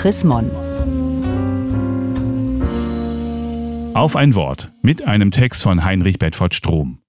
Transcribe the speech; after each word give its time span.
Chris 0.00 0.24
Mon. 0.24 0.50
Auf 3.92 4.16
ein 4.16 4.34
Wort 4.34 4.72
mit 4.80 5.06
einem 5.06 5.30
Text 5.30 5.62
von 5.62 5.84
Heinrich 5.84 6.18
Bedford 6.18 6.54
Strom. 6.54 7.02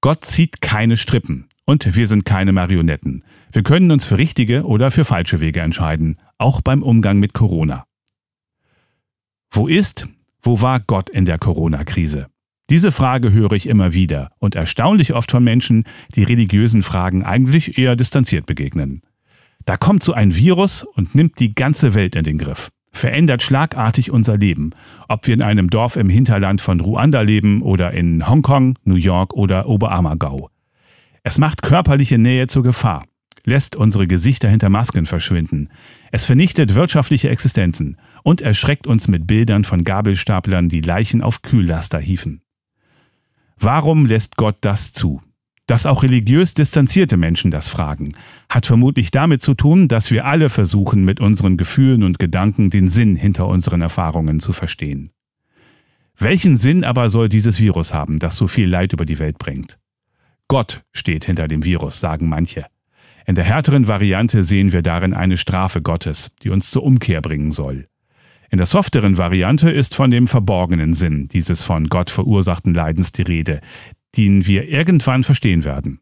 Gott 0.00 0.24
zieht 0.24 0.60
keine 0.60 0.96
Strippen 0.98 1.48
und 1.64 1.96
wir 1.96 2.06
sind 2.06 2.24
keine 2.24 2.52
Marionetten. 2.52 3.24
Wir 3.50 3.64
können 3.64 3.90
uns 3.90 4.04
für 4.04 4.18
richtige 4.18 4.62
oder 4.62 4.92
für 4.92 5.04
falsche 5.04 5.40
Wege 5.40 5.62
entscheiden, 5.62 6.20
auch 6.38 6.60
beim 6.60 6.84
Umgang 6.84 7.18
mit 7.18 7.32
Corona. 7.32 7.82
Wo 9.50 9.66
ist, 9.66 10.08
wo 10.40 10.60
war 10.60 10.78
Gott 10.78 11.10
in 11.10 11.24
der 11.24 11.40
Corona-Krise? 11.40 12.28
Diese 12.70 12.92
Frage 12.92 13.32
höre 13.32 13.54
ich 13.54 13.68
immer 13.68 13.94
wieder 13.94 14.30
und 14.38 14.54
erstaunlich 14.54 15.12
oft 15.12 15.32
von 15.32 15.42
Menschen, 15.42 15.82
die 16.14 16.22
religiösen 16.22 16.84
Fragen 16.84 17.24
eigentlich 17.24 17.78
eher 17.78 17.96
distanziert 17.96 18.46
begegnen. 18.46 19.02
Da 19.66 19.76
kommt 19.76 20.04
so 20.04 20.14
ein 20.14 20.34
Virus 20.34 20.84
und 20.84 21.14
nimmt 21.16 21.40
die 21.40 21.54
ganze 21.54 21.94
Welt 21.94 22.14
in 22.14 22.22
den 22.22 22.38
Griff, 22.38 22.70
verändert 22.92 23.42
schlagartig 23.42 24.12
unser 24.12 24.38
Leben, 24.38 24.70
ob 25.08 25.26
wir 25.26 25.34
in 25.34 25.42
einem 25.42 25.70
Dorf 25.70 25.96
im 25.96 26.08
Hinterland 26.08 26.60
von 26.60 26.80
Ruanda 26.80 27.20
leben 27.22 27.62
oder 27.62 27.92
in 27.92 28.28
Hongkong, 28.28 28.78
New 28.84 28.94
York 28.94 29.34
oder 29.34 29.68
Oberammergau. 29.68 30.50
Es 31.24 31.38
macht 31.38 31.62
körperliche 31.62 32.16
Nähe 32.16 32.46
zur 32.46 32.62
Gefahr, 32.62 33.04
lässt 33.44 33.74
unsere 33.74 34.06
Gesichter 34.06 34.48
hinter 34.48 34.68
Masken 34.68 35.04
verschwinden. 35.04 35.68
Es 36.12 36.26
vernichtet 36.26 36.76
wirtschaftliche 36.76 37.28
Existenzen 37.28 37.98
und 38.22 38.42
erschreckt 38.42 38.86
uns 38.86 39.08
mit 39.08 39.26
Bildern 39.26 39.64
von 39.64 39.82
Gabelstaplern, 39.82 40.68
die 40.68 40.80
Leichen 40.80 41.22
auf 41.22 41.42
Kühllaster 41.42 41.98
hieven. 41.98 42.40
Warum 43.58 44.06
lässt 44.06 44.36
Gott 44.36 44.58
das 44.60 44.92
zu? 44.92 45.22
Dass 45.66 45.84
auch 45.84 46.04
religiös 46.04 46.54
distanzierte 46.54 47.16
Menschen 47.16 47.50
das 47.50 47.68
fragen, 47.68 48.14
hat 48.48 48.66
vermutlich 48.66 49.10
damit 49.10 49.42
zu 49.42 49.54
tun, 49.54 49.88
dass 49.88 50.12
wir 50.12 50.24
alle 50.24 50.48
versuchen, 50.48 51.04
mit 51.04 51.20
unseren 51.20 51.56
Gefühlen 51.56 52.04
und 52.04 52.20
Gedanken 52.20 52.70
den 52.70 52.86
Sinn 52.86 53.16
hinter 53.16 53.48
unseren 53.48 53.82
Erfahrungen 53.82 54.38
zu 54.38 54.52
verstehen. 54.52 55.10
Welchen 56.16 56.56
Sinn 56.56 56.84
aber 56.84 57.10
soll 57.10 57.28
dieses 57.28 57.60
Virus 57.60 57.92
haben, 57.92 58.20
das 58.20 58.36
so 58.36 58.46
viel 58.46 58.68
Leid 58.68 58.92
über 58.92 59.04
die 59.04 59.18
Welt 59.18 59.38
bringt? 59.38 59.78
Gott 60.48 60.84
steht 60.92 61.24
hinter 61.24 61.48
dem 61.48 61.64
Virus, 61.64 62.00
sagen 62.00 62.28
manche. 62.28 62.66
In 63.26 63.34
der 63.34 63.44
härteren 63.44 63.88
Variante 63.88 64.44
sehen 64.44 64.72
wir 64.72 64.82
darin 64.82 65.12
eine 65.12 65.36
Strafe 65.36 65.82
Gottes, 65.82 66.36
die 66.42 66.50
uns 66.50 66.70
zur 66.70 66.84
Umkehr 66.84 67.20
bringen 67.20 67.50
soll. 67.50 67.88
In 68.48 68.58
der 68.58 68.66
softeren 68.66 69.18
Variante 69.18 69.70
ist 69.70 69.96
von 69.96 70.12
dem 70.12 70.28
verborgenen 70.28 70.94
Sinn 70.94 71.26
dieses 71.26 71.64
von 71.64 71.88
Gott 71.88 72.10
verursachten 72.10 72.72
Leidens 72.72 73.10
die 73.10 73.22
Rede, 73.22 73.60
den 74.16 74.46
wir 74.46 74.68
irgendwann 74.68 75.24
verstehen 75.24 75.64
werden. 75.64 76.00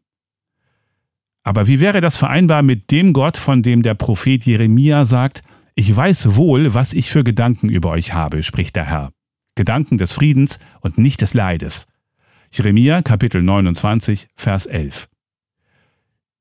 Aber 1.43 1.67
wie 1.67 1.79
wäre 1.79 2.01
das 2.01 2.17
vereinbar 2.17 2.63
mit 2.63 2.89
dem 2.91 3.13
Gott, 3.13 3.37
von 3.37 3.61
dem 3.61 3.83
der 3.83 3.93
Prophet 3.93 4.45
Jeremia 4.45 5.05
sagt, 5.05 5.43
ich 5.75 5.95
weiß 5.95 6.35
wohl, 6.35 6.73
was 6.73 6.93
ich 6.93 7.09
für 7.09 7.23
Gedanken 7.23 7.69
über 7.69 7.91
euch 7.91 8.13
habe, 8.13 8.41
spricht 8.43 8.75
der 8.75 8.85
Herr. 8.85 9.11
Gedanken 9.55 9.97
des 9.97 10.13
Friedens 10.13 10.59
und 10.81 10.97
nicht 10.97 11.21
des 11.21 11.33
Leides. 11.33 11.87
Jeremia 12.51 13.01
Kapitel 13.01 13.43
29, 13.43 14.27
Vers 14.35 14.65
11. 14.65 15.07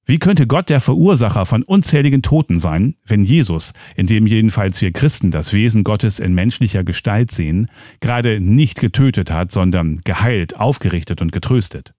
Wie 0.06 0.18
könnte 0.18 0.46
Gott 0.46 0.68
der 0.68 0.80
Verursacher 0.80 1.46
von 1.46 1.62
unzähligen 1.62 2.20
Toten 2.20 2.58
sein, 2.58 2.96
wenn 3.06 3.24
Jesus, 3.24 3.72
in 3.96 4.06
dem 4.06 4.26
jedenfalls 4.26 4.82
wir 4.82 4.92
Christen 4.92 5.30
das 5.30 5.54
Wesen 5.54 5.82
Gottes 5.82 6.18
in 6.18 6.34
menschlicher 6.34 6.84
Gestalt 6.84 7.30
sehen, 7.30 7.68
gerade 8.00 8.38
nicht 8.40 8.80
getötet 8.80 9.30
hat, 9.30 9.50
sondern 9.50 10.00
geheilt, 10.04 10.60
aufgerichtet 10.60 11.22
und 11.22 11.32
getröstet? 11.32 11.94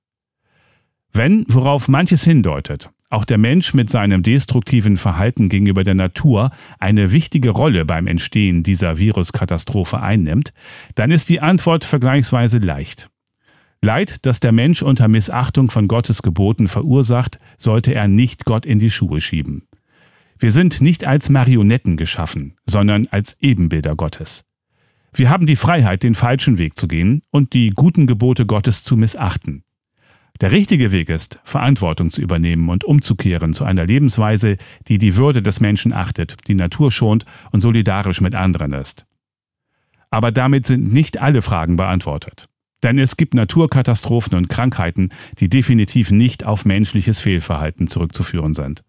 Wenn, 1.14 1.46
worauf 1.48 1.88
manches 1.88 2.24
hindeutet, 2.24 2.92
auch 3.10 3.26
der 3.26 3.38
Mensch 3.38 3.74
mit 3.74 3.90
seinem 3.90 4.22
destruktiven 4.22 4.98
Verhalten 4.98 5.50
gegenüber 5.50 5.84
der 5.84 5.96
Natur 5.96 6.52
eine 6.80 7.12
wichtige 7.12 7.52
Rolle 7.52 7.86
beim 7.86 8.06
Entstehen 8.06 8.62
dieser 8.62 9.00
Viruskatastrophe 9.00 10.02
einnimmt, 10.02 10.54
dann 10.96 11.12
ist 11.12 11.30
die 11.30 11.40
Antwort 11.40 11.86
vergleichsweise 11.86 12.58
leicht. 12.60 13.10
Leid, 13.86 14.26
das 14.26 14.40
der 14.40 14.52
Mensch 14.52 14.82
unter 14.82 15.08
Missachtung 15.08 15.70
von 15.70 15.88
Gottes 15.88 16.24
Geboten 16.24 16.68
verursacht, 16.68 17.38
sollte 17.56 17.94
er 17.94 18.08
nicht 18.08 18.44
Gott 18.44 18.66
in 18.66 18.80
die 18.80 18.90
Schuhe 18.90 19.22
schieben. 19.22 19.68
Wir 20.40 20.52
sind 20.52 20.82
nicht 20.82 21.06
als 21.06 21.30
Marionetten 21.30 21.96
geschaffen, 21.96 22.56
sondern 22.66 23.06
als 23.12 23.38
Ebenbilder 23.42 23.96
Gottes. 23.96 24.44
Wir 25.14 25.30
haben 25.30 25.46
die 25.46 25.56
Freiheit, 25.56 26.02
den 26.02 26.16
falschen 26.16 26.58
Weg 26.58 26.80
zu 26.80 26.88
gehen 26.88 27.22
und 27.30 27.54
die 27.54 27.70
guten 27.70 28.08
Gebote 28.08 28.48
Gottes 28.48 28.84
zu 28.84 28.98
missachten. 28.98 29.64
Der 30.42 30.52
richtige 30.52 30.92
Weg 30.92 31.10
ist, 31.10 31.40
Verantwortung 31.44 32.10
zu 32.10 32.22
übernehmen 32.22 32.70
und 32.70 32.86
umzukehren 32.86 33.54
zu 33.54 33.66
einer 33.66 33.86
Lebensweise, 33.86 34.58
die 34.88 34.98
die 34.98 35.16
Würde 35.16 35.44
des 35.44 35.60
Menschen 35.60 35.94
achtet, 35.94 36.48
die 36.48 36.56
Natur 36.56 36.92
schont 36.92 37.26
und 37.52 37.62
solidarisch 37.62 38.20
mit 38.20 38.34
anderen 38.34 38.74
ist. 38.74 39.06
Aber 40.10 40.32
damit 40.32 40.66
sind 40.66 40.92
nicht 40.92 41.22
alle 41.22 41.44
Fragen 41.44 41.76
beantwortet. 41.76 42.50
Denn 42.86 43.00
es 43.00 43.18
gibt 43.18 43.34
Naturkatastrophen 43.34 44.38
und 44.38 44.48
Krankheiten, 44.48 45.10
die 45.40 45.50
definitiv 45.50 46.12
nicht 46.12 46.46
auf 46.46 46.66
menschliches 46.66 47.20
Fehlverhalten 47.20 47.88
zurückzuführen 47.88 48.54
sind. 48.54 48.84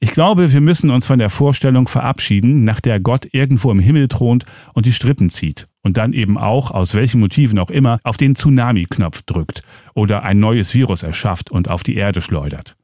Ich 0.00 0.10
glaube, 0.10 0.52
wir 0.52 0.60
müssen 0.60 0.90
uns 0.90 1.06
von 1.06 1.20
der 1.20 1.30
Vorstellung 1.30 1.86
verabschieden, 1.86 2.62
nach 2.62 2.80
der 2.80 2.98
Gott 2.98 3.28
irgendwo 3.30 3.70
im 3.70 3.78
Himmel 3.78 4.08
thront 4.08 4.44
und 4.74 4.86
die 4.86 4.92
Strippen 4.92 5.30
zieht 5.30 5.68
und 5.82 5.98
dann 5.98 6.12
eben 6.12 6.36
auch, 6.36 6.72
aus 6.72 6.94
welchen 6.94 7.20
Motiven 7.20 7.60
auch 7.60 7.70
immer, 7.70 8.00
auf 8.02 8.16
den 8.16 8.34
Tsunami-Knopf 8.34 9.22
drückt 9.22 9.62
oder 9.94 10.24
ein 10.24 10.40
neues 10.40 10.74
Virus 10.74 11.04
erschafft 11.04 11.48
und 11.48 11.68
auf 11.68 11.84
die 11.84 11.94
Erde 11.94 12.20
schleudert. 12.20 12.76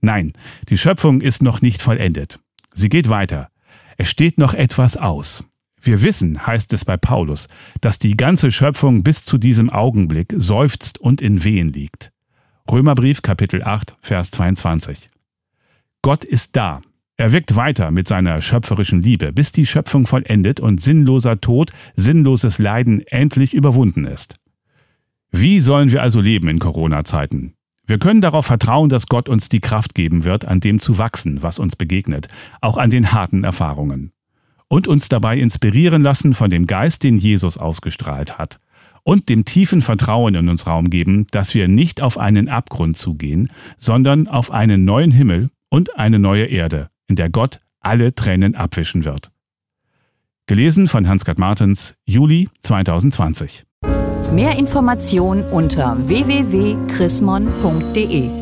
Nein, 0.00 0.32
die 0.68 0.78
Schöpfung 0.78 1.22
ist 1.22 1.42
noch 1.42 1.60
nicht 1.60 1.82
vollendet. 1.82 2.38
Sie 2.72 2.88
geht 2.88 3.08
weiter. 3.08 3.48
Es 3.96 4.08
steht 4.08 4.38
noch 4.38 4.54
etwas 4.54 4.96
aus. 4.96 5.49
Wir 5.82 6.02
wissen, 6.02 6.46
heißt 6.46 6.72
es 6.74 6.84
bei 6.84 6.96
Paulus, 6.96 7.48
dass 7.80 7.98
die 7.98 8.16
ganze 8.16 8.50
Schöpfung 8.50 9.02
bis 9.02 9.24
zu 9.24 9.38
diesem 9.38 9.70
Augenblick 9.70 10.34
seufzt 10.36 10.98
und 10.98 11.22
in 11.22 11.42
Wehen 11.42 11.72
liegt. 11.72 12.12
Römerbrief 12.70 13.22
Kapitel 13.22 13.62
8, 13.62 13.96
Vers 14.00 14.30
22. 14.30 15.08
Gott 16.02 16.24
ist 16.24 16.56
da. 16.56 16.82
Er 17.16 17.32
wirkt 17.32 17.56
weiter 17.56 17.90
mit 17.90 18.08
seiner 18.08 18.40
schöpferischen 18.42 19.00
Liebe, 19.00 19.32
bis 19.32 19.52
die 19.52 19.66
Schöpfung 19.66 20.06
vollendet 20.06 20.60
und 20.60 20.80
sinnloser 20.80 21.40
Tod, 21.40 21.72
sinnloses 21.96 22.58
Leiden 22.58 23.06
endlich 23.06 23.54
überwunden 23.54 24.04
ist. 24.04 24.36
Wie 25.30 25.60
sollen 25.60 25.92
wir 25.92 26.02
also 26.02 26.20
leben 26.20 26.48
in 26.48 26.58
Corona-Zeiten? 26.58 27.54
Wir 27.86 27.98
können 27.98 28.20
darauf 28.20 28.46
vertrauen, 28.46 28.88
dass 28.88 29.06
Gott 29.06 29.28
uns 29.28 29.48
die 29.48 29.60
Kraft 29.60 29.94
geben 29.94 30.24
wird, 30.24 30.44
an 30.44 30.60
dem 30.60 30.78
zu 30.78 30.98
wachsen, 30.98 31.42
was 31.42 31.58
uns 31.58 31.76
begegnet, 31.76 32.28
auch 32.60 32.78
an 32.78 32.90
den 32.90 33.12
harten 33.12 33.44
Erfahrungen 33.44 34.12
und 34.70 34.88
uns 34.88 35.10
dabei 35.10 35.36
inspirieren 35.36 36.02
lassen 36.02 36.32
von 36.32 36.48
dem 36.48 36.66
Geist, 36.66 37.02
den 37.02 37.18
Jesus 37.18 37.58
ausgestrahlt 37.58 38.38
hat 38.38 38.58
und 39.02 39.28
dem 39.28 39.44
tiefen 39.44 39.82
Vertrauen 39.82 40.34
in 40.34 40.48
uns 40.48 40.66
Raum 40.66 40.88
geben, 40.88 41.26
dass 41.32 41.54
wir 41.54 41.68
nicht 41.68 42.00
auf 42.00 42.16
einen 42.16 42.48
Abgrund 42.48 42.96
zugehen, 42.96 43.48
sondern 43.76 44.28
auf 44.28 44.50
einen 44.50 44.86
neuen 44.86 45.10
Himmel 45.10 45.50
und 45.68 45.98
eine 45.98 46.18
neue 46.18 46.44
Erde, 46.44 46.88
in 47.08 47.16
der 47.16 47.28
Gott 47.30 47.60
alle 47.80 48.14
Tränen 48.14 48.54
abwischen 48.54 49.04
wird. 49.04 49.30
Gelesen 50.46 50.88
von 50.88 51.06
Hans-Gerd 51.08 51.38
Martens, 51.38 51.96
Juli 52.04 52.48
2020. 52.60 53.64
Mehr 54.32 54.58
Informationen 54.58 55.44
unter 55.44 55.96
www.chrismon.de 56.08 58.39